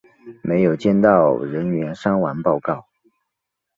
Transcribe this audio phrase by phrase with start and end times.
[0.41, 2.87] 没有接到人员伤亡报告。